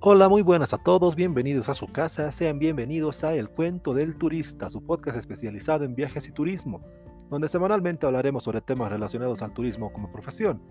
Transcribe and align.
Hola, 0.00 0.28
muy 0.28 0.42
buenas 0.42 0.72
a 0.72 0.78
todos, 0.78 1.16
bienvenidos 1.16 1.68
a 1.68 1.74
su 1.74 1.88
casa, 1.88 2.30
sean 2.30 2.60
bienvenidos 2.60 3.24
a 3.24 3.34
El 3.34 3.48
Cuento 3.48 3.94
del 3.94 4.14
Turista, 4.14 4.68
su 4.68 4.80
podcast 4.80 5.16
especializado 5.16 5.84
en 5.84 5.96
viajes 5.96 6.28
y 6.28 6.30
turismo, 6.30 6.84
donde 7.30 7.48
semanalmente 7.48 8.06
hablaremos 8.06 8.44
sobre 8.44 8.60
temas 8.60 8.92
relacionados 8.92 9.42
al 9.42 9.52
turismo 9.52 9.92
como 9.92 10.12
profesión, 10.12 10.62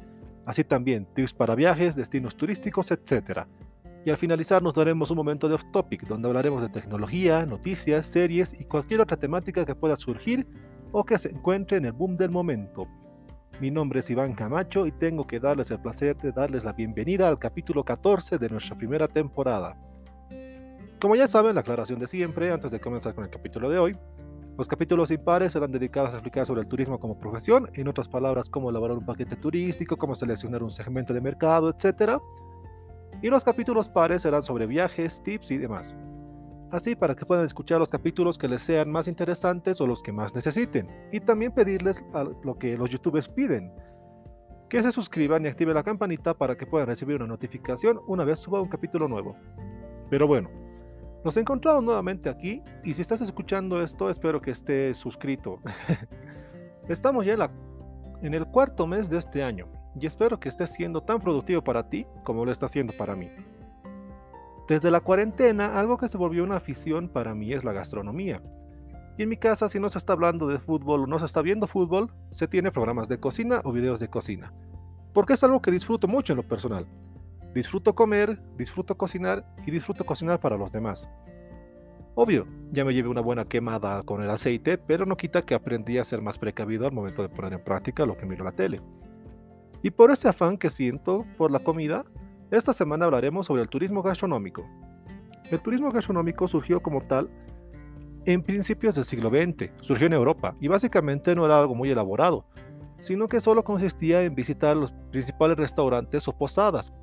así 0.46 0.64
también 0.64 1.06
tips 1.14 1.34
para 1.34 1.56
viajes, 1.56 1.98
destinos 1.98 2.38
turísticos, 2.38 2.90
etc. 2.90 3.42
Y 4.06 4.12
al 4.12 4.16
finalizar 4.16 4.64
nos 4.64 4.76
daremos 4.76 5.12
un 5.12 5.18
momento 5.18 5.50
de 5.50 5.56
off 5.56 5.64
topic, 5.74 6.08
donde 6.08 6.30
hablaremos 6.30 6.62
de 6.62 6.70
tecnología, 6.70 7.46
noticias, 7.46 8.06
series 8.06 8.58
y 8.58 8.64
cualquier 8.64 9.02
otra 9.02 9.18
temática 9.18 9.66
que 9.66 9.76
pueda 9.76 9.98
surgir 9.98 10.48
o 10.94 11.04
que 11.04 11.20
se 11.20 11.32
encuentre 11.32 11.76
en 11.76 11.84
el 11.84 11.92
boom 11.92 12.16
del 12.16 12.32
momento. 12.32 12.88
Mi 13.60 13.72
nombre 13.72 14.02
es 14.02 14.10
Iván 14.10 14.34
Camacho 14.34 14.86
y 14.86 14.92
tengo 14.92 15.26
que 15.26 15.40
darles 15.40 15.72
el 15.72 15.80
placer 15.80 16.16
de 16.18 16.32
darles 16.32 16.64
la 16.64 16.74
bienvenida 16.74 17.28
al 17.28 17.40
capítulo 17.40 17.84
14 17.84 18.38
de 18.38 18.50
nuestra 18.50 18.78
primera 18.78 19.08
temporada. 19.08 19.76
Como 21.02 21.16
ya 21.16 21.28
saben, 21.28 21.56
la 21.56 21.62
aclaración 21.62 22.00
de 22.00 22.08
siempre, 22.08 22.52
antes 22.52 22.72
de 22.72 22.80
comenzar 22.80 23.16
con 23.16 23.24
el 23.24 23.32
capítulo 23.32 23.70
de 23.70 23.80
hoy, 23.80 23.98
los 24.58 24.68
capítulos 24.68 25.10
impares 25.10 25.54
serán 25.54 25.72
dedicados 25.72 26.12
a 26.12 26.18
explicar 26.18 26.46
sobre 26.46 26.62
el 26.62 26.68
turismo 26.68 27.00
como 27.00 27.18
profesión, 27.20 27.70
en 27.74 27.88
otras 27.88 28.08
palabras, 28.08 28.50
cómo 28.50 28.70
elaborar 28.70 28.98
un 28.98 29.06
paquete 29.06 29.36
turístico, 29.36 29.98
cómo 29.98 30.14
seleccionar 30.14 30.62
un 30.62 30.72
segmento 30.72 31.14
de 31.14 31.22
mercado, 31.22 31.70
etc. 31.70 32.20
Y 33.22 33.28
los 33.30 33.44
capítulos 33.44 33.90
pares 33.90 34.22
serán 34.22 34.44
sobre 34.44 34.68
viajes, 34.68 35.24
tips 35.24 35.52
y 35.52 35.58
demás 35.58 35.96
así 36.72 36.96
para 36.96 37.16
que 37.16 37.26
puedan 37.26 37.46
escuchar 37.46 37.80
los 37.80 37.90
capítulos 37.90 38.38
que 38.38 38.48
les 38.48 38.62
sean 38.62 38.90
más 38.92 39.08
interesantes 39.08 39.80
o 39.82 39.88
los 39.88 40.02
que 40.02 40.12
más 40.12 40.36
necesiten, 40.36 40.90
y 41.12 41.20
también 41.20 41.52
pedirles 41.52 42.04
lo 42.44 42.58
que 42.58 42.78
los 42.78 42.90
youtubers 42.90 43.30
piden, 43.30 43.72
que 44.70 44.82
se 44.82 44.92
suscriban 44.92 45.46
y 45.46 45.48
activen 45.48 45.76
la 45.76 45.84
campanita 45.84 46.34
para 46.34 46.58
que 46.58 46.66
puedan 46.66 46.88
recibir 46.88 47.16
una 47.18 47.28
notificación 47.28 48.00
una 48.08 48.26
vez 48.26 48.40
suba 48.40 48.62
un 48.62 48.68
capítulo 48.68 49.08
nuevo. 49.08 49.38
Pero 50.10 50.28
bueno, 50.28 50.50
nos 51.24 51.38
encontramos 51.38 51.84
nuevamente 51.84 52.30
aquí 52.30 52.62
y 52.84 52.94
si 52.94 53.02
estás 53.02 53.22
escuchando 53.22 53.82
esto 53.82 54.10
espero 54.10 54.42
que 54.42 54.52
estés 54.52 54.98
suscrito. 54.98 55.60
Estamos 56.90 57.26
ya 57.26 57.34
en, 57.34 57.42
en 58.22 58.34
el 58.34 58.46
cuarto 58.46 58.88
mes 58.88 59.10
de 59.10 59.18
este 59.18 59.44
año 59.44 59.68
y 60.00 60.06
espero 60.06 60.40
que 60.40 60.50
esté 60.50 60.68
siendo 60.68 61.02
tan 61.02 61.20
productivo 61.20 61.64
para 61.64 61.90
ti 61.90 62.06
como 62.24 62.46
lo 62.46 62.52
está 62.52 62.68
haciendo 62.68 62.94
para 62.94 63.16
mí. 63.16 63.30
Desde 64.68 64.92
la 64.92 65.00
cuarentena, 65.00 65.80
algo 65.80 65.98
que 65.98 66.10
se 66.10 66.18
volvió 66.18 66.44
una 66.44 66.58
afición 66.58 67.08
para 67.08 67.34
mí 67.34 67.54
es 67.54 67.64
la 67.64 67.72
gastronomía. 67.72 68.42
Y 69.18 69.24
en 69.24 69.30
mi 69.30 69.38
casa, 69.38 69.70
si 69.70 69.80
no 69.80 69.90
se 69.90 69.98
está 69.98 70.12
hablando 70.14 70.46
de 70.48 70.60
fútbol 70.60 71.04
o 71.04 71.08
no 71.08 71.20
se 71.20 71.26
está 71.26 71.42
viendo 71.42 71.68
fútbol, 71.68 72.12
se 72.32 72.50
tiene 72.50 72.72
programas 72.72 73.08
de 73.08 73.20
cocina 73.20 73.62
o 73.64 73.72
videos 73.72 74.02
de 74.02 74.10
cocina. 74.10 74.54
Porque 75.14 75.34
es 75.34 75.44
algo 75.44 75.62
que 75.62 75.72
disfruto 75.72 76.08
mucho 76.10 76.34
en 76.34 76.38
lo 76.38 76.48
personal. 76.48 76.86
Disfruto 77.56 77.96
comer, 77.96 78.40
disfruto 78.58 78.98
cocinar 78.98 79.46
y 79.66 79.72
disfruto 79.72 80.06
cocinar 80.06 80.40
para 80.42 80.58
los 80.58 80.72
demás. 80.72 81.08
Obvio, 82.14 82.46
ya 82.72 82.84
me 82.84 82.94
llevé 82.94 83.08
una 83.08 83.22
buena 83.22 83.46
quemada 83.46 84.04
con 84.04 84.22
el 84.22 84.30
aceite, 84.30 84.78
pero 84.78 85.06
no 85.06 85.16
quita 85.16 85.44
que 85.44 85.56
aprendí 85.56 85.98
a 85.98 86.04
ser 86.04 86.22
más 86.22 86.38
precavido 86.38 86.86
al 86.86 86.92
momento 86.92 87.22
de 87.22 87.30
poner 87.30 87.54
en 87.54 87.64
práctica 87.64 88.06
lo 88.06 88.18
que 88.18 88.26
miro 88.26 88.44
la 88.44 88.52
tele. 88.52 88.82
Y 89.82 89.92
por 89.92 90.12
ese 90.12 90.28
afán 90.28 90.58
que 90.58 90.70
siento 90.70 91.26
por 91.38 91.52
la 91.52 91.60
comida, 91.60 92.06
esta 92.50 92.72
semana 92.72 93.06
hablaremos 93.06 93.46
sobre 93.46 93.62
el 93.62 93.68
turismo 93.68 94.02
gastronómico. 94.02 94.66
El 95.52 95.60
turismo 95.60 95.92
gastronómico 95.92 96.48
surgió 96.48 96.82
como 96.82 97.02
tal 97.02 97.30
en 98.26 98.42
principios 98.42 98.96
del 98.96 99.04
siglo 99.04 99.30
XX, 99.30 99.72
surgió 99.82 100.08
en 100.08 100.14
Europa 100.14 100.56
y 100.62 100.70
básicamente 100.70 101.36
no 101.36 101.46
era 101.46 101.60
algo 101.60 101.76
muy 101.76 101.90
elaborado, 101.90 102.46
sino 103.02 103.28
que 103.28 103.42
solo 103.42 103.64
consistía 103.64 104.24
en 104.24 104.34
visitar 104.34 104.78
los 104.78 104.94
principales 105.12 105.58
restaurantes 105.58 106.28
o 106.30 106.38
posadas, 106.38 106.94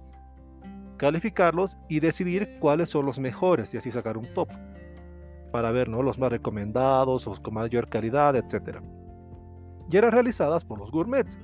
calificarlos 0.97 1.77
y 1.91 2.01
decidir 2.01 2.59
cuáles 2.59 2.89
son 2.89 3.05
los 3.05 3.19
mejores 3.19 3.75
y 3.75 3.77
así 3.77 3.93
sacar 3.93 4.17
un 4.17 4.27
top 4.35 4.49
para 5.53 5.71
ver 5.73 5.91
¿no? 5.91 6.03
los 6.03 6.19
más 6.19 6.31
recomendados 6.31 7.27
o 7.27 7.35
con 7.43 7.55
mayor 7.55 7.89
calidad, 7.89 8.35
etc. 8.35 8.81
Y 9.91 9.97
eran 9.97 10.13
realizadas 10.13 10.65
por 10.65 10.79
los 10.79 10.91
gourmets, 10.91 11.39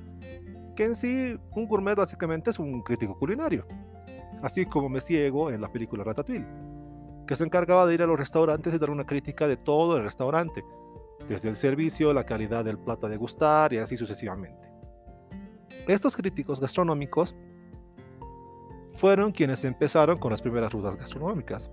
que 0.75 0.85
en 0.85 0.95
sí 0.95 1.37
un 1.55 1.67
gourmet 1.67 1.95
básicamente 1.95 2.49
es 2.49 2.57
un 2.57 2.81
crítico 2.81 3.17
culinario 3.17 3.65
así 4.41 4.65
como 4.65 4.89
me 4.89 5.01
ciego 5.01 5.51
en 5.51 5.61
la 5.61 5.71
película 5.71 6.03
Ratatouille, 6.03 6.45
que 7.27 7.35
se 7.35 7.43
encargaba 7.43 7.85
de 7.85 7.93
ir 7.93 8.01
a 8.01 8.07
los 8.07 8.19
restaurantes 8.19 8.73
y 8.73 8.77
dar 8.77 8.89
una 8.89 9.05
crítica 9.05 9.47
de 9.47 9.57
todo 9.57 9.97
el 9.97 10.03
restaurante, 10.03 10.63
desde 11.27 11.49
el 11.49 11.55
servicio, 11.55 12.13
la 12.13 12.25
calidad 12.25 12.65
del 12.65 12.77
plato 12.77 13.07
a 13.07 13.09
degustar 13.09 13.73
y 13.73 13.77
así 13.77 13.95
sucesivamente. 13.95 14.69
Estos 15.87 16.15
críticos 16.15 16.59
gastronómicos 16.59 17.35
fueron 18.95 19.31
quienes 19.31 19.63
empezaron 19.63 20.17
con 20.17 20.31
las 20.31 20.41
primeras 20.41 20.73
rutas 20.73 20.95
gastronómicas, 20.95 21.69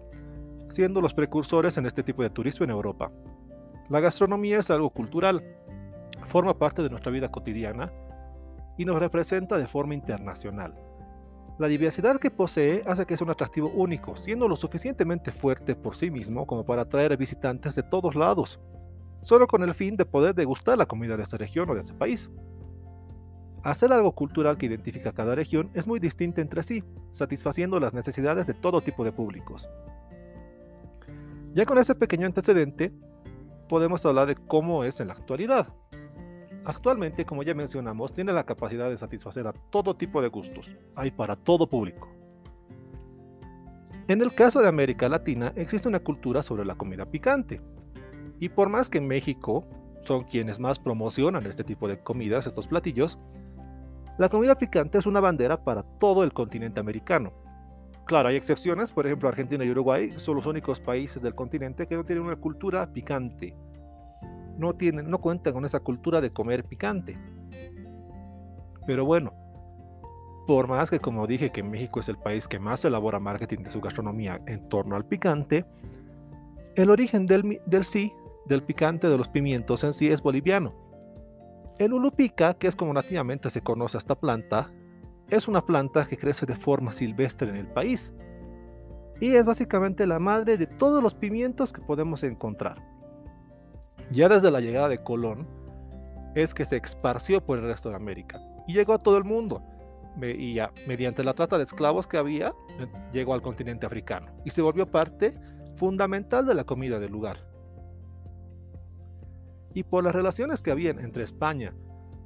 siendo 0.69 1.01
los 1.01 1.15
precursores 1.15 1.77
en 1.77 1.87
este 1.87 2.03
tipo 2.03 2.23
de 2.23 2.31
turismo 2.31 2.65
en 2.65 2.71
Europa. 2.71 3.11
La 3.89 4.01
gastronomía 4.01 4.59
es 4.59 4.71
algo 4.71 4.91
cultural, 4.91 5.43
forma 6.27 6.57
parte 6.59 6.83
de 6.83 6.91
nuestra 6.91 7.11
vida 7.11 7.31
cotidiana 7.31 7.93
y 8.77 8.85
nos 8.85 8.99
representa 8.99 9.59
de 9.59 9.67
forma 9.67 9.95
internacional. 9.95 10.75
La 11.59 11.67
diversidad 11.67 12.19
que 12.19 12.31
posee 12.31 12.85
hace 12.87 13.05
que 13.05 13.17
sea 13.17 13.25
un 13.25 13.33
atractivo 13.33 13.69
único, 13.71 14.17
siendo 14.17 14.47
lo 14.47 14.55
suficientemente 14.55 15.33
fuerte 15.33 15.75
por 15.75 15.97
sí 15.97 16.09
mismo 16.09 16.47
como 16.47 16.65
para 16.65 16.83
atraer 16.83 17.17
visitantes 17.17 17.75
de 17.75 17.83
todos 17.83 18.15
lados, 18.15 18.61
solo 19.23 19.49
con 19.49 19.65
el 19.65 19.75
fin 19.75 19.97
de 19.97 20.05
poder 20.05 20.37
degustar 20.37 20.79
la 20.79 20.87
comida 20.87 21.17
de 21.17 21.25
esta 21.25 21.37
región 21.37 21.69
o 21.69 21.75
de 21.75 21.81
ese 21.81 21.95
país. 21.95 22.31
Hacer 23.65 23.93
algo 23.93 24.13
cultural 24.13 24.57
que 24.57 24.67
identifica 24.67 25.11
cada 25.11 25.35
región 25.35 25.69
es 25.75 25.89
muy 25.89 25.99
distinto 25.99 26.41
entre 26.41 26.63
sí, 26.63 26.85
satisfaciendo 27.11 27.81
las 27.81 27.93
necesidades 27.93 28.47
de 28.47 28.55
todo 28.55 28.81
tipo 28.81 29.03
de 29.03 29.11
públicos. 29.11 29.69
Ya 31.55 31.67
con 31.67 31.79
ese 31.79 31.97
pequeño 31.97 32.27
antecedente, 32.27 32.93
podemos 33.69 34.07
hablar 34.07 34.29
de 34.29 34.37
cómo 34.37 34.85
es 34.85 35.01
en 35.01 35.09
la 35.09 35.15
actualidad. 35.15 35.75
Actualmente, 36.69 37.25
como 37.25 37.43
ya 37.43 37.55
mencionamos, 37.55 38.13
tiene 38.13 38.31
la 38.31 38.45
capacidad 38.45 38.91
de 38.91 38.99
satisfacer 38.99 39.47
a 39.47 39.55
todo 39.55 39.97
tipo 39.97 40.21
de 40.21 40.29
gustos. 40.29 40.71
Hay 40.95 41.11
para 41.11 41.35
todo 41.35 41.67
público. 41.67 42.11
En 44.07 44.21
el 44.21 44.35
caso 44.35 44.61
de 44.61 44.69
América 44.69 45.09
Latina, 45.09 45.55
existe 45.57 45.89
una 45.89 46.01
cultura 46.01 46.43
sobre 46.43 46.67
la 46.67 46.75
comida 46.75 47.07
picante. 47.07 47.63
Y 48.39 48.51
por 48.51 48.69
más 48.69 48.91
que 48.91 49.01
México 49.01 49.65
son 50.03 50.25
quienes 50.25 50.61
más 50.61 50.79
promocionan 50.79 51.47
este 51.47 51.65
tipo 51.65 51.89
de 51.89 52.03
comidas, 52.03 52.47
estos 52.47 52.69
platillos, 52.69 53.19
la 54.19 54.29
comida 54.29 54.59
picante 54.59 54.99
es 54.99 55.07
una 55.07 55.21
bandera 55.21 55.65
para 55.65 55.83
todo 55.83 56.23
el 56.23 56.35
continente 56.35 56.81
americano. 56.81 57.33
Claro, 58.05 58.29
hay 58.29 58.37
excepciones, 58.37 58.93
por 58.93 59.07
ejemplo 59.07 59.31
Argentina 59.31 59.65
y 59.65 59.71
Uruguay 59.71 60.13
son 60.19 60.37
los 60.37 60.45
únicos 60.45 60.81
países 60.81 61.23
del 61.23 61.35
continente 61.35 61.87
que 61.87 61.97
no 61.97 62.05
tienen 62.05 62.27
una 62.27 62.37
cultura 62.37 62.93
picante 62.93 63.57
no, 64.59 65.19
cuentan 65.19 65.53
con 65.53 65.65
esa 65.65 65.81
cultura 65.81 66.21
de 66.21 66.31
comer 66.31 66.65
picante. 66.65 67.17
Pero 68.87 69.05
bueno, 69.05 69.33
por 70.47 70.67
más 70.67 70.91
que 70.91 70.99
como 70.99 71.27
dije 71.27 71.51
que 71.51 71.63
México 71.63 72.01
es 72.01 72.09
el 72.09 72.19
país 72.19 72.49
que 72.49 72.59
más 72.59 72.85
elabora 72.85 73.21
marketing 73.21 73.65
de 73.65 73.71
su 73.71 73.81
gastronomía 73.81 74.41
en 74.47 74.69
torno 74.69 74.97
al 74.97 75.05
picante, 75.05 75.65
el 76.75 76.91
origen 76.91 77.27
del, 77.27 77.61
sí, 77.83 78.13
del 78.47 78.63
picante 78.63 79.09
de 79.09 79.19
los 79.19 79.29
pimientos 79.29 79.85
en 79.85 79.93
sí 79.93 80.11
es 80.11 80.23
boliviano. 80.23 80.75
El 81.79 81.93
ulupica, 81.93 82.55
que 82.55 82.67
es 82.67 82.75
como 82.75 82.93
nativamente 82.93 83.51
se 83.51 83.61
conoce 83.61 83.99
esta 83.99 84.15
planta, 84.15 84.73
es 85.31 85.47
una 85.47 85.61
planta 85.65 86.07
que 86.07 86.17
crece 86.17 86.47
de 86.47 86.57
forma 86.57 86.93
silvestre 86.93 87.51
en 87.51 87.57
el 87.57 87.69
país 87.69 88.15
y 89.21 89.35
es 89.35 89.45
básicamente 89.45 90.07
la 90.07 90.19
madre 90.19 90.57
de 90.57 90.67
todos 90.67 91.03
los 91.03 91.15
pimientos 91.15 91.73
que 91.73 91.81
podemos 91.81 92.23
encontrar. 92.23 92.98
Ya 94.11 94.29
desde 94.29 94.51
la 94.51 94.61
llegada 94.61 94.89
de 94.89 95.03
Colón 95.03 95.47
es 96.35 96.55
que 96.55 96.65
se 96.65 96.77
esparció 96.77 97.45
por 97.45 97.59
el 97.59 97.65
resto 97.65 97.91
de 97.91 97.97
América 97.97 98.41
y 98.67 98.73
llegó 98.73 98.95
a 98.95 98.99
todo 98.99 99.19
el 99.19 99.25
mundo. 99.25 99.63
Y 100.21 100.55
ya, 100.55 100.73
mediante 100.87 101.23
la 101.23 101.35
trata 101.35 101.59
de 101.59 101.65
esclavos 101.65 102.07
que 102.07 102.17
había, 102.17 102.49
eh, 102.81 102.87
llegó 103.13 103.35
al 103.35 103.43
continente 103.43 103.87
africano 103.87 104.33
y 104.45 104.51
se 104.51 104.63
volvió 104.63 104.87
parte 104.87 105.33
fundamental 105.77 106.45
de 106.47 106.55
la 106.55 106.65
comida 106.65 106.99
del 106.99 107.13
lugar. 107.13 107.47
Y 109.75 109.85
por 109.85 110.03
las 110.03 110.15
relaciones 110.15 110.63
que 110.63 110.73
habían 110.73 110.99
entre 110.99 111.23
España 111.23 111.75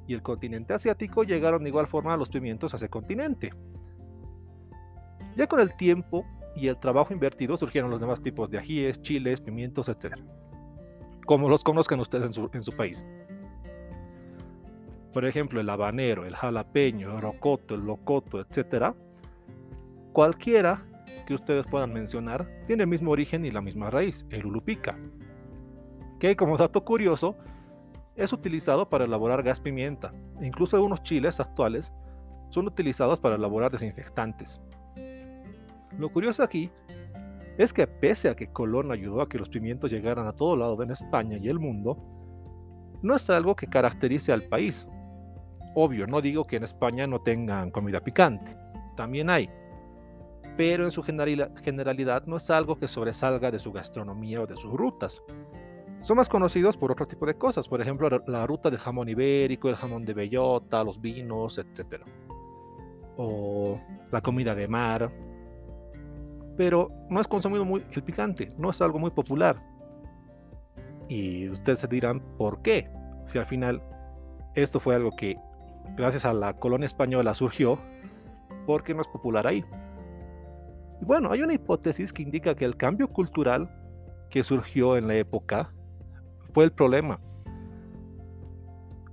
y 0.07 0.13
el 0.13 0.23
continente 0.23 0.73
asiático, 0.73 1.23
llegaron 1.23 1.63
de 1.63 1.69
igual 1.69 1.87
forma 1.87 2.17
los 2.17 2.29
pimientos 2.29 2.73
a 2.73 2.77
ese 2.77 2.89
continente. 2.89 3.53
Ya 5.35 5.45
con 5.47 5.59
el 5.59 5.75
tiempo 5.75 6.25
y 6.55 6.67
el 6.67 6.79
trabajo 6.79 7.13
invertido 7.13 7.57
surgieron 7.57 7.91
los 7.91 7.99
demás 7.99 8.21
tipos 8.21 8.49
de 8.49 8.57
ajíes, 8.57 9.01
chiles, 9.01 9.39
pimientos, 9.39 9.87
etc 9.87 10.15
como 11.25 11.49
los 11.49 11.63
conozcan 11.63 11.99
ustedes 11.99 12.37
en 12.53 12.61
su, 12.61 12.71
país. 12.71 13.05
Por 15.13 15.25
ejemplo, 15.25 15.61
el 15.61 15.69
habanero, 15.69 16.25
el 16.25 16.35
jalapeño, 16.35 17.15
el 17.15 17.21
rocoto, 17.21 17.75
el 17.75 17.81
locoto, 17.81 18.39
etc. 18.41 18.93
Cualquiera 20.11 20.85
que 21.25 21.33
ustedes 21.33 21.67
puedan 21.67 21.93
mencionar 21.93 22.47
tiene 22.67 22.83
el 22.83 22.89
mismo 22.89 23.11
origen 23.11 23.45
y 23.45 23.51
la 23.51 23.61
misma 23.61 23.89
raíz, 23.89 24.25
el 24.29 24.45
ulupica, 24.45 24.97
que 26.19 26.35
como 26.35 26.57
dato 26.57 26.83
curioso 26.83 27.35
es 28.15 28.33
utilizado 28.33 28.89
para 28.89 29.05
elaborar 29.05 29.43
gas 29.43 29.59
pimienta. 29.59 30.13
incluso 30.41 30.75
algunos 30.75 31.03
chiles 31.03 31.39
actuales 31.39 31.91
son 32.49 32.67
utilizados 32.67 33.19
para 33.19 33.35
elaborar 33.35 33.71
desinfectantes. 33.71 34.61
Lo 35.97 36.09
curioso 36.09 36.43
aquí 36.43 36.69
es 37.57 37.73
que 37.73 37.87
pese 37.87 38.29
a 38.29 38.35
que 38.35 38.51
Colón 38.51 38.91
ayudó 38.91 39.21
a 39.21 39.29
que 39.29 39.37
los 39.37 39.49
pimientos 39.49 39.91
llegaran 39.91 40.27
a 40.27 40.33
todo 40.33 40.57
lado 40.57 40.81
en 40.81 40.91
España 40.91 41.37
y 41.37 41.49
el 41.49 41.59
mundo, 41.59 41.97
no 43.01 43.15
es 43.15 43.29
algo 43.29 43.55
que 43.55 43.67
caracterice 43.67 44.31
al 44.31 44.43
país. 44.43 44.87
Obvio, 45.75 46.07
no 46.07 46.21
digo 46.21 46.45
que 46.45 46.55
en 46.55 46.63
España 46.63 47.05
no 47.07 47.21
tengan 47.21 47.71
comida 47.71 47.99
picante, 47.99 48.55
también 48.95 49.29
hay, 49.29 49.49
pero 50.55 50.83
en 50.83 50.91
su 50.91 51.03
generalidad 51.03 52.25
no 52.25 52.37
es 52.37 52.49
algo 52.49 52.77
que 52.77 52.87
sobresalga 52.87 53.49
de 53.51 53.59
su 53.59 53.71
gastronomía 53.71 54.41
o 54.41 54.47
de 54.47 54.55
sus 54.55 54.71
rutas. 54.71 55.21
Son 56.01 56.17
más 56.17 56.27
conocidos 56.27 56.75
por 56.75 56.91
otro 56.91 57.07
tipo 57.07 57.25
de 57.25 57.35
cosas, 57.35 57.67
por 57.67 57.81
ejemplo 57.81 58.09
la 58.27 58.45
ruta 58.45 58.69
del 58.69 58.79
jamón 58.79 59.09
ibérico, 59.09 59.69
el 59.69 59.75
jamón 59.75 60.05
de 60.05 60.13
bellota, 60.13 60.83
los 60.83 60.99
vinos, 60.99 61.57
etc. 61.57 62.03
O 63.17 63.79
la 64.11 64.21
comida 64.21 64.53
de 64.53 64.67
mar. 64.67 65.11
Pero 66.57 66.91
no 67.09 67.19
es 67.19 67.27
consumido 67.27 67.65
muy 67.65 67.85
el 67.91 68.03
picante, 68.03 68.53
no 68.57 68.69
es 68.69 68.81
algo 68.81 68.99
muy 68.99 69.11
popular. 69.11 69.61
Y 71.09 71.49
ustedes 71.49 71.79
se 71.79 71.87
dirán, 71.87 72.21
¿por 72.37 72.61
qué? 72.61 72.89
Si 73.25 73.37
al 73.37 73.45
final 73.45 73.81
esto 74.55 74.79
fue 74.79 74.95
algo 74.95 75.11
que 75.15 75.35
gracias 75.95 76.25
a 76.25 76.33
la 76.33 76.53
colonia 76.53 76.85
española 76.85 77.33
surgió, 77.33 77.79
¿por 78.65 78.83
qué 78.83 78.93
no 78.93 79.01
es 79.01 79.07
popular 79.07 79.47
ahí? 79.47 79.63
Y 81.01 81.05
bueno, 81.05 81.31
hay 81.31 81.41
una 81.41 81.53
hipótesis 81.53 82.13
que 82.13 82.21
indica 82.21 82.55
que 82.55 82.65
el 82.65 82.77
cambio 82.77 83.07
cultural 83.07 83.69
que 84.29 84.43
surgió 84.43 84.97
en 84.97 85.07
la 85.07 85.15
época 85.15 85.73
fue 86.53 86.63
el 86.65 86.71
problema. 86.71 87.19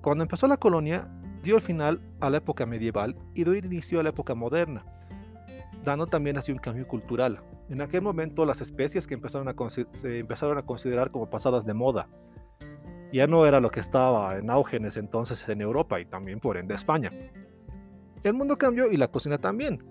Cuando 0.02 0.24
empezó 0.24 0.46
la 0.46 0.56
colonia, 0.56 1.08
dio 1.42 1.56
el 1.56 1.62
final 1.62 2.00
a 2.20 2.30
la 2.30 2.38
época 2.38 2.64
medieval 2.64 3.16
y 3.34 3.44
dio 3.44 3.54
inicio 3.54 4.00
a 4.00 4.02
la 4.02 4.10
época 4.10 4.34
moderna, 4.34 4.84
dando 5.84 6.06
también 6.06 6.36
así 6.36 6.52
un 6.52 6.58
cambio 6.58 6.86
cultural. 6.86 7.40
En 7.68 7.80
aquel 7.80 8.02
momento 8.02 8.44
las 8.44 8.60
especies 8.60 9.06
que 9.06 9.14
empezaron 9.14 9.48
a 9.48 9.54
se 9.92 10.26
considerar 10.66 11.10
como 11.10 11.30
pasadas 11.30 11.64
de 11.64 11.74
moda. 11.74 12.08
Ya 13.12 13.26
no 13.26 13.46
era 13.46 13.60
lo 13.60 13.70
que 13.70 13.80
estaba 13.80 14.36
en 14.36 14.50
auge 14.50 14.76
en 14.76 14.86
ese 14.86 15.00
entonces 15.00 15.48
en 15.48 15.60
Europa 15.60 16.00
y 16.00 16.04
también 16.04 16.40
por 16.40 16.56
ende 16.56 16.74
España. 16.74 17.10
El 18.22 18.34
mundo 18.34 18.56
cambió 18.58 18.90
y 18.90 18.96
la 18.96 19.08
cocina 19.08 19.38
también. 19.38 19.84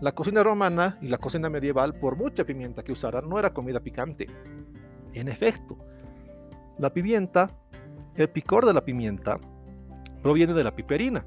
La 0.00 0.12
cocina 0.12 0.42
romana 0.42 0.98
y 1.00 1.08
la 1.08 1.18
cocina 1.18 1.48
medieval, 1.48 1.94
por 1.94 2.16
mucha 2.16 2.44
pimienta 2.44 2.82
que 2.82 2.92
usaran, 2.92 3.28
no 3.28 3.38
era 3.38 3.54
comida 3.54 3.80
picante. 3.80 4.26
En 5.12 5.28
efecto, 5.28 5.78
la 6.78 6.92
pimienta, 6.92 7.50
el 8.16 8.28
picor 8.28 8.66
de 8.66 8.74
la 8.74 8.84
pimienta, 8.84 9.38
proviene 10.22 10.52
de 10.52 10.64
la 10.64 10.74
piperina, 10.74 11.24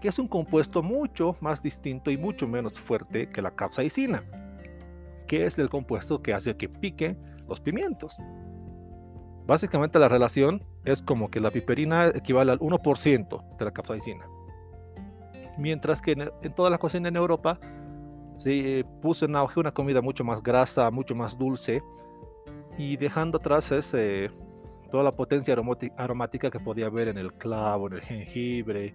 que 0.00 0.08
es 0.08 0.18
un 0.18 0.28
compuesto 0.28 0.82
mucho 0.82 1.36
más 1.40 1.62
distinto 1.62 2.10
y 2.10 2.16
mucho 2.16 2.46
menos 2.46 2.78
fuerte 2.78 3.28
que 3.30 3.42
la 3.42 3.50
capsaicina 3.50 4.22
que 5.28 5.44
es 5.44 5.58
el 5.60 5.68
compuesto 5.68 6.20
que 6.20 6.32
hace 6.32 6.56
que 6.56 6.68
pique 6.68 7.16
los 7.46 7.60
pimientos. 7.60 8.16
Básicamente 9.46 9.98
la 10.00 10.08
relación 10.08 10.64
es 10.84 11.00
como 11.00 11.30
que 11.30 11.38
la 11.38 11.50
piperina 11.50 12.08
equivale 12.08 12.50
al 12.50 12.58
1% 12.58 13.56
de 13.58 13.64
la 13.64 13.70
capsaicina. 13.70 14.26
Mientras 15.56 16.02
que 16.02 16.12
en, 16.12 16.54
toda 16.54 16.70
la 16.70 16.78
cocina 16.78 17.08
en 17.08 17.16
Europa 17.16 17.60
se 18.36 18.84
puso 19.00 19.26
en 19.26 19.36
auge 19.36 19.60
una 19.60 19.72
comida 19.72 20.00
mucho 20.00 20.24
más 20.24 20.42
grasa, 20.42 20.90
mucho 20.90 21.14
más 21.14 21.38
dulce 21.38 21.82
y 22.76 22.96
dejando 22.96 23.38
atrás 23.38 23.72
toda 24.90 25.04
la 25.04 25.12
potencia 25.12 25.56
aromática 25.96 26.50
que 26.50 26.60
podía 26.60 26.86
haber 26.86 27.08
en 27.08 27.18
el 27.18 27.32
clavo, 27.34 27.88
en 27.88 27.94
el 27.94 28.00
jengibre 28.00 28.94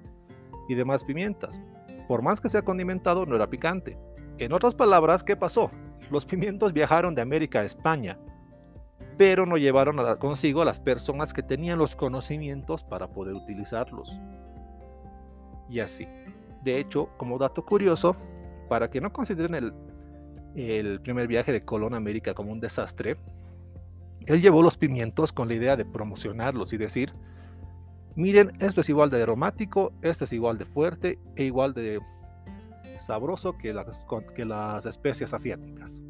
y 0.67 0.75
demás 0.75 1.03
pimientas. 1.03 1.59
Por 2.07 2.21
más 2.21 2.41
que 2.41 2.49
sea 2.49 2.63
condimentado, 2.63 3.25
no 3.25 3.35
era 3.35 3.49
picante. 3.49 3.97
En 4.37 4.53
otras 4.53 4.75
palabras, 4.75 5.23
¿qué 5.23 5.35
pasó? 5.35 5.71
Los 6.09 6.25
pimientos 6.25 6.73
viajaron 6.73 7.15
de 7.15 7.21
América 7.21 7.59
a 7.59 7.65
España, 7.65 8.17
pero 9.17 9.45
no 9.45 9.57
llevaron 9.57 9.97
consigo 10.17 10.61
a 10.61 10.65
las 10.65 10.79
personas 10.79 11.33
que 11.33 11.43
tenían 11.43 11.77
los 11.77 11.95
conocimientos 11.95 12.83
para 12.83 13.07
poder 13.07 13.35
utilizarlos. 13.35 14.19
Y 15.69 15.79
así. 15.79 16.07
De 16.63 16.79
hecho, 16.79 17.09
como 17.17 17.37
dato 17.37 17.65
curioso, 17.65 18.15
para 18.69 18.89
que 18.89 19.01
no 19.01 19.11
consideren 19.11 19.55
el, 19.55 19.73
el 20.55 21.01
primer 21.01 21.27
viaje 21.27 21.51
de 21.51 21.63
Colón 21.63 21.93
a 21.93 21.97
América 21.97 22.33
como 22.33 22.51
un 22.51 22.59
desastre, 22.59 23.17
él 24.25 24.41
llevó 24.41 24.61
los 24.61 24.77
pimientos 24.77 25.33
con 25.33 25.47
la 25.47 25.55
idea 25.55 25.75
de 25.75 25.85
promocionarlos 25.85 26.73
y 26.73 26.77
decir, 26.77 27.13
miren, 28.15 28.51
esto 28.59 28.81
es 28.81 28.89
igual 28.89 29.09
de 29.09 29.21
aromático, 29.21 29.93
esto 30.01 30.25
es 30.25 30.33
igual 30.33 30.57
de 30.57 30.65
fuerte 30.65 31.19
e 31.35 31.43
igual 31.43 31.73
de 31.73 31.99
sabroso 32.99 33.57
que 33.57 33.73
las, 33.73 34.05
que 34.35 34.45
las 34.45 34.85
especias 34.85 35.33
asiáticas. 35.33 36.01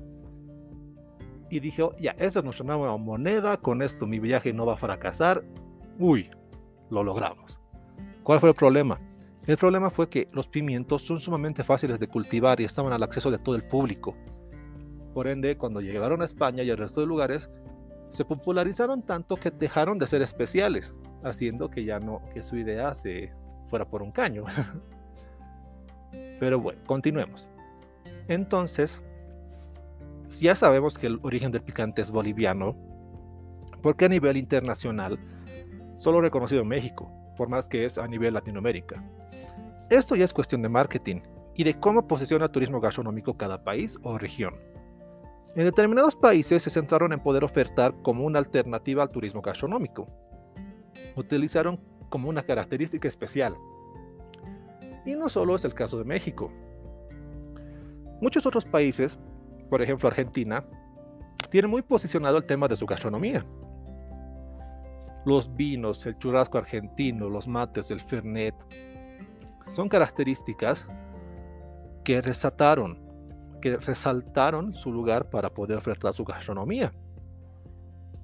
Y 1.50 1.60
dijo, 1.60 1.96
ya, 2.00 2.12
esa 2.18 2.40
es 2.40 2.46
nuestra 2.46 2.66
nueva 2.66 2.98
moneda, 2.98 3.58
con 3.58 3.82
esto 3.82 4.08
mi 4.08 4.20
viaje 4.20 4.54
no 4.54 4.66
va 4.66 4.74
a 4.74 4.78
fracasar. 4.78 5.44
Uy, 6.00 6.30
lo 6.90 7.04
logramos. 7.04 7.60
¿Cuál 8.24 8.40
fue 8.40 8.50
el 8.50 8.56
problema? 8.56 9.00
El 9.46 9.58
problema 9.58 9.90
fue 9.90 10.10
que 10.10 10.30
los 10.32 10.48
pimientos 10.48 11.02
son 11.02 11.20
sumamente 11.20 11.64
fáciles 11.64 12.00
de 12.00 12.08
cultivar 12.08 12.62
y 12.62 12.64
estaban 12.64 12.94
al 12.94 13.04
acceso 13.04 13.30
de 13.30 13.38
todo 13.38 13.56
el 13.56 13.64
público. 13.64 14.16
Por 15.14 15.28
ende, 15.28 15.58
cuando 15.58 15.82
llegaron 15.82 16.22
a 16.22 16.26
España 16.26 16.64
y 16.64 16.72
al 16.72 16.78
resto 16.78 17.02
de 17.02 17.08
lugares, 17.08 17.50
se 18.13 18.24
popularizaron 18.24 19.01
tanto 19.01 19.36
que 19.36 19.50
dejaron 19.50 19.98
de 19.98 20.06
ser 20.06 20.21
especiales, 20.21 20.94
haciendo 21.24 21.69
que 21.69 21.83
ya 21.83 22.00
no, 22.00 22.21
que 22.31 22.44
su 22.44 22.56
idea 22.57 22.94
se 22.94 23.33
fuera 23.68 23.86
por 23.86 24.04
un 24.04 24.12
caño. 24.12 24.45
Pero 26.39 26.60
bueno, 26.60 26.80
continuemos. 26.86 27.48
Entonces, 28.27 29.01
ya 30.39 30.54
sabemos 30.54 30.98
que 30.98 31.07
el 31.07 31.19
origen 31.24 31.51
del 31.51 31.63
picante 31.63 32.04
es 32.04 32.12
boliviano, 32.12 32.75
porque 33.81 34.06
a 34.06 34.10
nivel 34.10 34.38
internacional 34.38 35.18
solo 35.98 36.21
reconocido 36.21 36.63
México, 36.63 37.12
por 37.36 37.50
más 37.50 37.68
que 37.68 37.86
es 37.86 37.98
a 37.98 38.07
nivel 38.07 38.36
Latinoamérica. 38.36 39.04
Esto 39.89 40.16
ya 40.16 40.25
es 40.25 40.33
cuestión 40.33 40.62
de 40.62 40.69
marketing 40.69 41.21
y 41.56 41.63
de 41.63 41.80
cómo 41.80 42.07
posiciona 42.07 42.48
turismo 42.48 42.80
gastronómico 42.80 43.38
cada 43.38 43.63
país 43.63 43.98
o 44.04 44.18
región. 44.18 44.56
En 45.56 45.66
determinados 45.66 46.16
países 46.16 46.64
se 46.64 46.70
centraron 46.72 47.14
en 47.14 47.20
poder 47.20 47.44
ofertar 47.44 47.94
como 48.02 48.26
una 48.26 48.40
alternativa 48.40 49.04
al 49.04 49.12
turismo 49.12 49.42
gastronómico. 49.42 50.08
Utilizaron 51.16 51.80
como 52.10 52.30
una 52.30 52.42
característica 52.42 53.08
especial 53.08 53.56
y 55.06 55.16
no 55.16 55.30
solo 55.30 55.56
es 55.56 55.64
el 55.66 55.74
caso 55.74 55.98
de 56.00 56.06
México. 56.06 56.52
Muchos 58.19 58.45
otros 58.45 58.66
países, 58.66 59.19
por 59.69 59.81
ejemplo 59.81 60.07
Argentina, 60.07 60.66
tienen 61.52 61.69
muy 61.69 61.83
posicionado 61.83 62.38
el 62.38 62.45
tema 62.45 62.68
de 62.68 62.76
su 62.76 62.88
gastronomía. 62.88 63.45
Los 65.26 65.56
vinos, 65.56 66.06
el 66.07 66.18
churrasco 66.18 66.57
argentino, 66.57 67.30
los 67.30 67.48
mates, 67.48 67.92
el 67.92 68.00
fernet, 68.00 68.56
son 69.74 69.88
características 69.88 70.88
que 72.04 72.22
resaltaron, 72.22 73.03
que 73.64 73.78
resaltaron 73.78 74.74
su 74.74 74.92
lugar 74.92 75.30
para 75.30 75.54
poder 75.54 75.78
ofertar 75.78 76.14
su 76.14 76.26
gastronomía. 76.26 76.92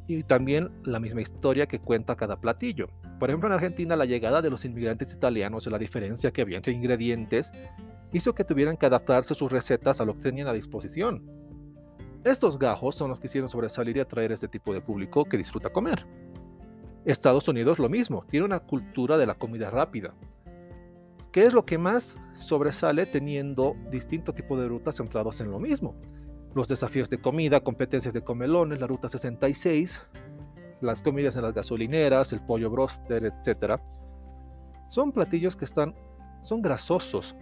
Y 0.06 0.24
también 0.24 0.70
la 0.84 1.00
misma 1.00 1.22
historia 1.22 1.66
que 1.66 1.80
cuenta 1.80 2.18
cada 2.18 2.42
platillo. 2.42 2.90
Por 3.22 3.30
ejemplo, 3.30 3.48
en 3.48 3.54
Argentina 3.54 3.96
la 3.96 4.04
llegada 4.04 4.42
de 4.42 4.50
los 4.50 4.66
inmigrantes 4.66 5.14
italianos 5.14 5.66
y 5.66 5.70
la 5.70 5.78
diferencia 5.78 6.32
que 6.32 6.42
había 6.42 6.58
entre 6.58 6.74
ingredientes 6.74 7.54
hizo 8.12 8.36
que 8.36 8.44
tuvieran 8.44 8.76
que 8.76 8.88
adaptarse 8.88 9.34
sus 9.34 9.50
recetas 9.50 10.02
a 10.02 10.06
lo 10.06 10.16
que 10.16 10.24
tenían 10.24 10.50
a 10.50 10.54
disposición. 10.54 11.26
Estos 12.26 12.60
gajos 12.60 12.96
son 12.96 13.10
los 13.10 13.22
que 13.22 13.28
hicieron 13.28 13.50
sobresalir 13.50 13.96
y 13.96 14.02
atraer 14.02 14.32
a 14.32 14.34
este 14.34 14.50
tipo 14.50 14.74
de 14.74 14.82
público 14.82 15.24
que 15.24 15.38
disfruta 15.38 15.70
comer. 15.70 16.06
Estados 17.06 17.48
Unidos 17.48 17.80
lo 17.80 17.88
mismo, 17.88 18.26
tiene 18.28 18.46
una 18.46 18.60
cultura 18.60 19.18
de 19.18 19.26
la 19.26 19.36
comida 19.36 19.70
rápida. 19.70 20.14
¿Qué 21.32 21.46
es 21.46 21.54
lo 21.54 21.64
que 21.64 21.78
más 21.78 22.18
sobresale 22.36 23.06
teniendo 23.06 23.76
distintos 23.92 24.34
tipos 24.34 24.60
de 24.60 24.68
rutas 24.68 24.96
centrados 24.96 25.40
en 25.42 25.52
lo 25.52 25.60
mismo? 25.60 25.96
Los 26.56 26.68
desafíos 26.68 27.10
de 27.10 27.22
comida, 27.22 27.60
competencias 27.60 28.14
de 28.14 28.24
comelones, 28.24 28.80
la 28.80 28.88
ruta 28.88 29.10
66, 29.10 30.02
las 30.82 31.02
comidas 31.04 31.36
en 31.36 31.44
las 31.44 31.54
gasolineras, 31.54 32.34
el 32.34 32.42
pollo 32.42 32.72
broster, 32.72 33.26
etc. 33.26 33.80
Son 34.88 35.12
platillos 35.12 35.56
que 35.56 35.66
están, 35.66 35.94
son 36.42 36.64
grasosos. 36.64 37.36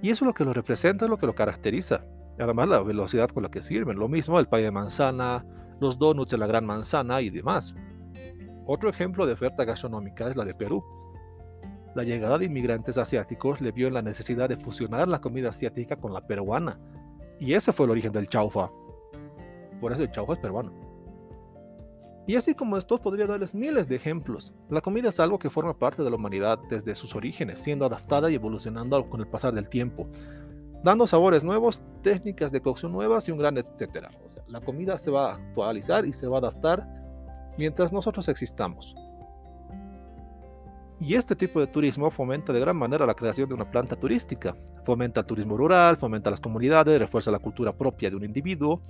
Y 0.00 0.10
eso 0.10 0.24
es 0.24 0.26
lo 0.28 0.34
que 0.34 0.44
lo 0.44 0.52
representa, 0.52 1.06
es 1.06 1.10
lo 1.10 1.18
que 1.18 1.26
lo 1.26 1.34
caracteriza. 1.34 2.04
Además, 2.38 2.68
la 2.68 2.80
velocidad 2.80 3.30
con 3.30 3.42
la 3.42 3.50
que 3.50 3.62
sirven. 3.62 3.98
Lo 3.98 4.08
mismo 4.08 4.38
el 4.38 4.46
pay 4.46 4.62
de 4.62 4.70
manzana, 4.70 5.44
los 5.80 5.98
donuts 5.98 6.30
de 6.30 6.38
la 6.38 6.46
gran 6.46 6.64
manzana 6.64 7.20
y 7.20 7.30
demás. 7.30 7.74
Otro 8.64 8.88
ejemplo 8.88 9.26
de 9.26 9.32
oferta 9.32 9.64
gastronómica 9.64 10.28
es 10.28 10.36
la 10.36 10.44
de 10.44 10.54
Perú. 10.54 10.84
La 11.94 12.04
llegada 12.04 12.38
de 12.38 12.46
inmigrantes 12.46 12.98
asiáticos 12.98 13.60
le 13.60 13.72
vio 13.72 13.88
en 13.88 13.94
la 13.94 14.02
necesidad 14.02 14.48
de 14.48 14.56
fusionar 14.56 15.08
la 15.08 15.20
comida 15.20 15.48
asiática 15.48 15.96
con 15.96 16.12
la 16.12 16.26
peruana. 16.26 16.78
Y 17.40 17.54
ese 17.54 17.72
fue 17.72 17.86
el 17.86 17.92
origen 17.92 18.12
del 18.12 18.26
chaufa. 18.26 18.70
Por 19.80 19.92
eso 19.92 20.02
el 20.02 20.10
chaufa 20.10 20.34
es 20.34 20.38
peruano. 20.38 20.72
Y 22.26 22.36
así 22.36 22.54
como 22.54 22.76
esto 22.76 23.00
podría 23.00 23.26
darles 23.26 23.54
miles 23.54 23.88
de 23.88 23.96
ejemplos. 23.96 24.52
La 24.68 24.82
comida 24.82 25.08
es 25.08 25.18
algo 25.18 25.38
que 25.38 25.48
forma 25.48 25.78
parte 25.78 26.02
de 26.02 26.10
la 26.10 26.16
humanidad 26.16 26.58
desde 26.68 26.94
sus 26.94 27.14
orígenes, 27.14 27.58
siendo 27.58 27.86
adaptada 27.86 28.30
y 28.30 28.34
evolucionando 28.34 29.08
con 29.08 29.20
el 29.20 29.28
pasar 29.28 29.54
del 29.54 29.68
tiempo. 29.68 30.08
dando 30.84 31.06
sabores 31.06 31.42
nuevos, 31.42 31.80
técnicas 32.02 32.52
de 32.52 32.60
cocción 32.60 32.92
nuevas 32.92 33.26
y 33.28 33.32
un 33.32 33.38
gran 33.38 33.58
etcétera. 33.58 34.10
La 34.46 34.60
comida 34.60 34.96
se 34.96 35.10
va 35.10 35.30
a 35.30 35.34
actualizar 35.34 36.06
y 36.06 36.12
se 36.12 36.28
va 36.28 36.36
a 36.36 36.40
adaptar 36.40 36.86
mientras 37.58 37.92
nosotros 37.92 38.28
existamos. 38.28 38.94
Y 41.00 41.14
este 41.14 41.36
tipo 41.36 41.60
de 41.60 41.68
turismo 41.68 42.10
fomenta 42.10 42.52
de 42.52 42.60
gran 42.60 42.76
manera 42.76 43.06
la 43.06 43.14
creación 43.14 43.48
de 43.48 43.54
una 43.54 43.70
planta 43.70 43.94
turística, 43.94 44.56
fomenta 44.84 45.20
el 45.20 45.26
turismo 45.26 45.56
rural, 45.56 45.96
fomenta 45.96 46.30
las 46.30 46.40
comunidades, 46.40 46.98
refuerza 46.98 47.30
la 47.30 47.38
cultura 47.38 47.72
propia 47.72 48.10
de 48.10 48.16
un 48.16 48.24
individuo 48.24 48.80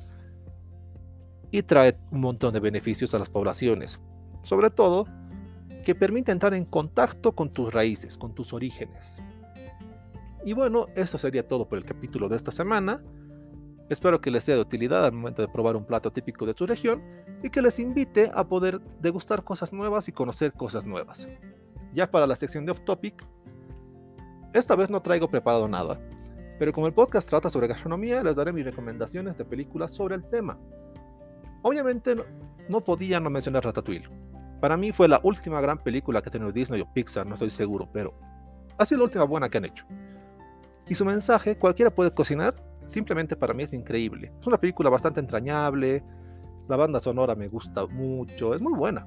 y 1.50 1.62
trae 1.62 1.98
un 2.10 2.20
montón 2.20 2.54
de 2.54 2.60
beneficios 2.60 3.14
a 3.14 3.18
las 3.18 3.28
poblaciones. 3.28 4.00
Sobre 4.42 4.70
todo, 4.70 5.06
que 5.84 5.94
permite 5.94 6.32
entrar 6.32 6.54
en 6.54 6.64
contacto 6.64 7.32
con 7.32 7.50
tus 7.50 7.72
raíces, 7.72 8.16
con 8.16 8.34
tus 8.34 8.52
orígenes. 8.52 9.20
Y 10.44 10.54
bueno, 10.54 10.86
eso 10.94 11.18
sería 11.18 11.46
todo 11.46 11.68
por 11.68 11.78
el 11.78 11.84
capítulo 11.84 12.28
de 12.28 12.36
esta 12.36 12.52
semana. 12.52 13.02
Espero 13.90 14.20
que 14.20 14.30
les 14.30 14.44
sea 14.44 14.54
de 14.54 14.60
utilidad 14.60 15.04
al 15.04 15.12
momento 15.12 15.42
de 15.42 15.48
probar 15.48 15.76
un 15.76 15.84
plato 15.84 16.10
típico 16.10 16.46
de 16.46 16.54
tu 16.54 16.66
región 16.66 17.02
y 17.42 17.50
que 17.50 17.62
les 17.62 17.78
invite 17.78 18.30
a 18.34 18.44
poder 18.44 18.80
degustar 19.00 19.44
cosas 19.44 19.72
nuevas 19.72 20.08
y 20.08 20.12
conocer 20.12 20.52
cosas 20.52 20.84
nuevas. 20.84 21.26
Ya 21.98 22.08
para 22.08 22.28
la 22.28 22.36
sección 22.36 22.64
de 22.64 22.70
Off 22.70 22.84
Topic, 22.84 23.26
esta 24.52 24.76
vez 24.76 24.88
no 24.88 25.02
traigo 25.02 25.28
preparado 25.28 25.66
nada, 25.66 26.00
pero 26.56 26.72
como 26.72 26.86
el 26.86 26.92
podcast 26.92 27.28
trata 27.28 27.50
sobre 27.50 27.66
gastronomía, 27.66 28.22
les 28.22 28.36
daré 28.36 28.52
mis 28.52 28.64
recomendaciones 28.64 29.36
de 29.36 29.44
películas 29.44 29.94
sobre 29.94 30.14
el 30.14 30.22
tema. 30.30 30.56
Obviamente 31.62 32.14
no, 32.68 32.84
podía 32.84 33.18
no 33.18 33.30
mencionar 33.30 33.64
Ratatouille. 33.64 34.08
Para 34.60 34.76
mí 34.76 34.92
fue 34.92 35.08
la 35.08 35.18
última 35.24 35.60
gran 35.60 35.82
película 35.82 36.22
que 36.22 36.28
ha 36.28 36.30
tenido 36.30 36.52
Disney 36.52 36.80
o 36.82 36.86
Pixar, 36.92 37.26
no 37.26 37.34
estoy 37.34 37.50
seguro, 37.50 37.88
pero 37.92 38.14
ha 38.78 38.86
sido 38.86 38.98
la 38.98 39.04
última 39.06 39.24
buena 39.24 39.48
que 39.48 39.58
han 39.58 39.64
hecho. 39.64 39.84
Y 40.86 40.94
su 40.94 41.04
mensaje, 41.04 41.58
cualquiera 41.58 41.92
puede 41.92 42.12
cocinar, 42.12 42.54
simplemente 42.86 43.34
para 43.34 43.54
mí 43.54 43.64
es 43.64 43.72
increíble. 43.72 44.30
Es 44.40 44.46
una 44.46 44.60
película 44.60 44.88
bastante 44.88 45.18
entrañable, 45.18 46.04
la 46.68 46.76
banda 46.76 47.00
sonora 47.00 47.34
me 47.34 47.48
gusta 47.48 47.86
mucho, 47.88 48.54
es 48.54 48.60
muy 48.60 48.74
buena. 48.74 49.04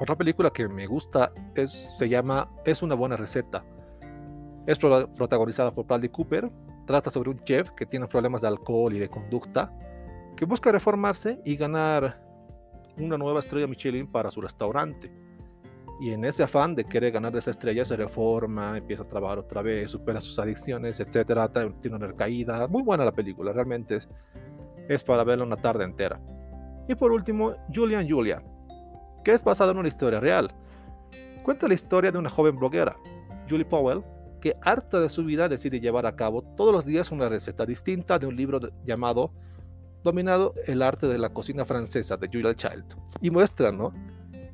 Otra 0.00 0.14
película 0.16 0.50
que 0.50 0.68
me 0.68 0.86
gusta 0.86 1.32
es, 1.54 1.96
se 1.98 2.08
llama 2.08 2.48
Es 2.64 2.82
una 2.82 2.94
buena 2.94 3.16
receta. 3.16 3.64
Es 4.66 4.78
protagonizada 4.78 5.74
por 5.74 5.86
Bradley 5.86 6.08
Cooper. 6.08 6.50
Trata 6.86 7.10
sobre 7.10 7.30
un 7.30 7.38
chef 7.40 7.70
que 7.70 7.84
tiene 7.84 8.06
problemas 8.06 8.42
de 8.42 8.48
alcohol 8.48 8.94
y 8.94 8.98
de 8.98 9.08
conducta, 9.08 9.72
que 10.36 10.44
busca 10.44 10.70
reformarse 10.70 11.40
y 11.44 11.56
ganar 11.56 12.22
una 12.96 13.18
nueva 13.18 13.40
estrella 13.40 13.66
Michelin 13.66 14.06
para 14.06 14.30
su 14.30 14.40
restaurante. 14.40 15.12
Y 16.00 16.12
en 16.12 16.24
ese 16.24 16.44
afán 16.44 16.76
de 16.76 16.84
querer 16.84 17.12
ganar 17.12 17.34
esa 17.36 17.50
estrella, 17.50 17.84
se 17.84 17.96
reforma, 17.96 18.78
empieza 18.78 19.02
a 19.02 19.08
trabajar 19.08 19.40
otra 19.40 19.62
vez, 19.62 19.90
supera 19.90 20.20
sus 20.20 20.38
adicciones, 20.38 21.00
etc. 21.00 21.50
Tiene 21.80 21.96
una 21.96 22.06
recaída. 22.06 22.68
Muy 22.68 22.82
buena 22.82 23.04
la 23.04 23.12
película, 23.12 23.52
realmente 23.52 23.96
es, 23.96 24.08
es 24.88 25.02
para 25.02 25.24
verla 25.24 25.44
una 25.44 25.56
tarde 25.56 25.84
entera. 25.84 26.20
Y 26.86 26.94
por 26.94 27.10
último, 27.10 27.52
Julian 27.74 28.08
Julia, 28.08 28.40
que 29.28 29.34
es 29.34 29.44
basada 29.44 29.72
en 29.72 29.76
una 29.76 29.88
historia 29.88 30.20
real. 30.20 30.50
Cuenta 31.42 31.68
la 31.68 31.74
historia 31.74 32.10
de 32.10 32.16
una 32.16 32.30
joven 32.30 32.58
bloguera, 32.58 32.96
Julie 33.46 33.66
Powell, 33.66 34.02
que 34.40 34.56
harta 34.62 35.00
de 35.02 35.10
su 35.10 35.22
vida 35.22 35.50
decide 35.50 35.80
llevar 35.80 36.06
a 36.06 36.16
cabo 36.16 36.40
todos 36.40 36.72
los 36.72 36.86
días 36.86 37.12
una 37.12 37.28
receta 37.28 37.66
distinta 37.66 38.18
de 38.18 38.26
un 38.26 38.34
libro 38.34 38.58
llamado 38.86 39.34
Dominado 40.02 40.54
el 40.66 40.80
arte 40.80 41.08
de 41.08 41.18
la 41.18 41.28
cocina 41.28 41.66
francesa 41.66 42.16
de 42.16 42.30
Julia 42.32 42.54
Child. 42.54 42.96
Y 43.20 43.30
muestra, 43.30 43.70
¿no? 43.70 43.92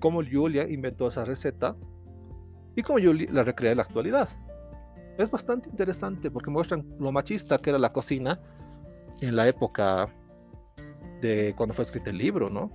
Cómo 0.01 0.23
Julia 0.29 0.69
inventó 0.69 1.07
esa 1.07 1.25
receta 1.25 1.77
y 2.75 2.83
cómo 2.83 2.99
Julia 2.99 3.29
la 3.31 3.45
recrea 3.45 3.71
en 3.71 3.77
la 3.77 3.85
actualidad. 3.85 4.29
Es 5.19 5.31
bastante 5.31 5.69
interesante 5.69 6.33
porque 6.33 6.51
muestran 6.51 6.85
lo 6.99 7.13
machista 7.13 7.59
que 7.59 7.71
era 7.71 7.79
la 7.79 7.93
cocina 7.93 8.41
en 9.21 9.37
la 9.37 9.47
época 9.47 10.09
de 11.21 11.55
cuando 11.57 11.77
fue 11.77 11.85
escrito 11.85 12.11
el 12.11 12.19
libro, 12.19 12.51
¿no? 12.51 12.73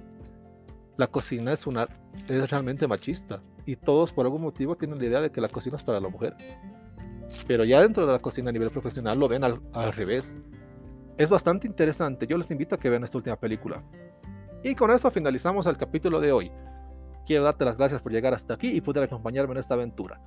La 1.00 1.08
cocina 1.08 1.53
es, 1.53 1.65
una, 1.65 1.88
es 2.27 2.51
realmente 2.51 2.86
machista 2.86 3.41
y 3.65 3.77
todos 3.77 4.12
por 4.12 4.25
algún 4.25 4.41
motivo 4.41 4.75
tienen 4.75 5.00
la 5.00 5.06
idea 5.06 5.22
de 5.22 5.32
que 5.32 5.39
la 5.39 5.48
cocina 5.48 5.77
es 5.77 5.84
para 5.84 6.01
la 6.01 6.10
mujer. 6.10 6.36
Pero 7.48 7.63
ya 7.63 7.82
dentro 7.82 8.06
de 8.06 8.12
la 8.12 8.20
cocina 8.20 8.50
a 8.50 8.51
nivel 8.51 8.70
profesional 8.70 9.18
lo 9.18 9.29
ven 9.29 9.46
al, 9.46 9.62
al 9.72 9.94
revés. 9.94 10.36
Es 11.18 11.29
bastante 11.29 11.68
interesante, 11.68 12.27
yo 12.27 12.38
les 12.38 12.51
invito 12.51 12.75
a 12.75 12.77
que 12.77 12.89
vean 12.89 13.06
esta 13.06 13.18
última 13.18 13.38
película. 13.38 13.82
Y 14.62 14.75
con 14.75 14.91
eso 14.91 15.10
finalizamos 15.10 15.68
el 15.68 15.77
capítulo 15.77 16.20
de 16.20 16.34
hoy 16.34 16.51
quiero 17.25 17.46
darte 17.46 17.63
las 17.63 17.77
gracias 17.77 18.01
por 18.01 18.12
llegar 18.12 18.34
hasta 18.34 18.56
aquí 18.56 18.68
y 18.68 18.82
poder 18.82 19.03
acompañarme 19.03 19.53
en 19.53 19.60
esta 19.60 19.75
aventura. 19.75 20.20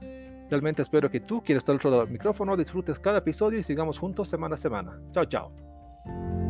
Realmente 0.48 0.80
espero 0.80 1.10
que 1.10 1.20
tú, 1.20 1.42
quieres 1.42 1.62
estar 1.64 1.74
al 1.74 1.76
otro 1.76 1.90
lado 1.90 2.04
del 2.04 2.12
micrófono, 2.12 2.56
disfrutes 2.56 2.98
cada 2.98 3.18
episodio 3.18 3.58
y 3.58 3.62
sigamos 3.62 3.98
juntos 3.98 4.26
semana 4.26 4.54
a 4.54 4.56
semana. 4.56 4.98
Chao, 5.10 5.26
chao. 5.26 6.41